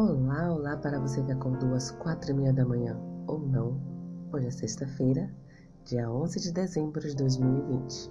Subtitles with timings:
[0.00, 3.78] Olá, olá para você que acordou às quatro e meia da manhã, ou não.
[4.32, 5.30] Hoje é sexta-feira,
[5.84, 8.10] dia 11 de dezembro de 2020.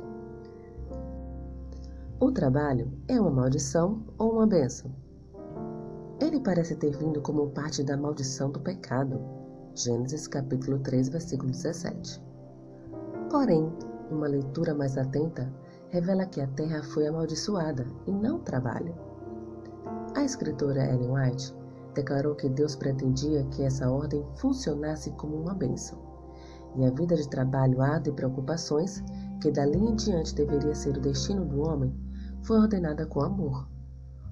[2.20, 4.92] O trabalho é uma maldição ou uma bênção?
[6.22, 9.20] Ele parece ter vindo como parte da maldição do pecado.
[9.74, 12.24] Gênesis capítulo 3, versículo 17.
[13.32, 13.68] Porém,
[14.12, 15.52] uma leitura mais atenta
[15.90, 18.94] revela que a terra foi amaldiçoada e não o trabalho.
[20.16, 21.58] A escritora Ellen White
[22.00, 26.00] declarou que Deus pretendia que essa ordem funcionasse como uma bênção,
[26.78, 29.04] e a vida de trabalho árduo e preocupações,
[29.42, 31.94] que dali em diante deveria ser o destino do homem,
[32.44, 33.68] foi ordenada com amor.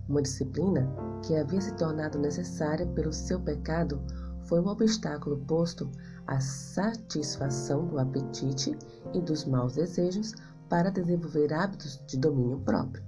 [0.07, 0.89] Uma disciplina
[1.21, 4.01] que havia se tornado necessária pelo seu pecado
[4.45, 5.91] foi um obstáculo posto
[6.25, 8.77] à satisfação do apetite
[9.13, 10.33] e dos maus desejos
[10.69, 13.03] para desenvolver hábitos de domínio próprio.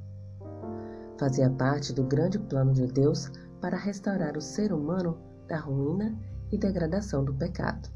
[1.17, 3.31] Fazia parte do grande plano de Deus
[3.61, 6.17] para restaurar o ser humano da ruína
[6.51, 7.89] e degradação do pecado.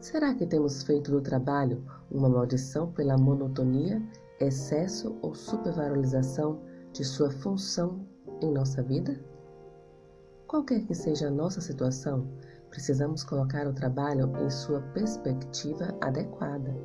[0.00, 4.02] Será que temos feito do trabalho uma maldição pela monotonia,
[4.38, 6.60] excesso ou supervalorização
[6.92, 8.06] de sua função
[8.40, 9.18] em nossa vida?
[10.46, 12.28] Qualquer que seja a nossa situação,
[12.68, 16.76] precisamos colocar o trabalho em sua perspectiva adequada.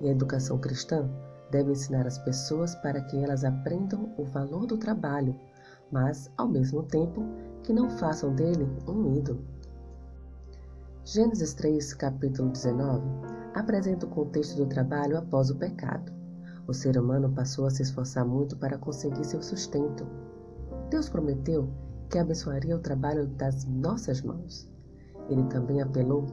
[0.00, 1.08] E a educação cristã
[1.50, 5.34] deve ensinar as pessoas para que elas aprendam o valor do trabalho
[5.90, 7.22] mas, ao mesmo tempo,
[7.62, 9.44] que não façam dele um ídolo.
[11.04, 13.02] Gênesis 3, capítulo 19,
[13.54, 16.12] apresenta o contexto do trabalho após o pecado.
[16.66, 20.06] O ser humano passou a se esforçar muito para conseguir seu sustento.
[20.90, 21.68] Deus prometeu
[22.08, 24.68] que abençoaria o trabalho das nossas mãos.
[25.28, 26.26] Ele também apelou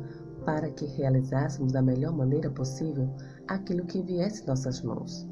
[0.45, 3.09] para que realizássemos da melhor maneira possível
[3.47, 5.27] aquilo que viesse nossas mãos.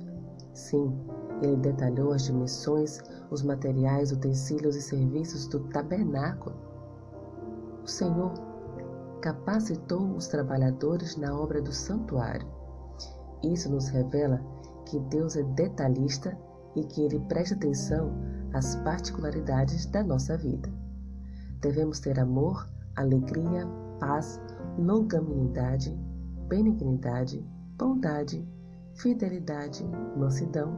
[0.54, 0.94] Sim,
[1.42, 6.56] ele detalhou as dimensões, os materiais, utensílios e serviços do tabernáculo.
[7.84, 8.34] O Senhor
[9.22, 12.48] capacitou os trabalhadores na obra do santuário.
[13.44, 14.42] Isso nos revela
[14.86, 16.38] que Deus é detalhista
[16.76, 18.12] e que Ele presta atenção
[18.54, 20.70] às particularidades da nossa vida.
[21.62, 23.68] Devemos ter amor, alegria,
[24.00, 24.40] paz,
[24.78, 25.98] longanimidade,
[26.48, 27.46] benignidade,
[27.78, 28.48] bondade,
[28.96, 29.86] fidelidade,
[30.18, 30.76] mansidão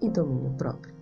[0.00, 1.01] e domínio próprio.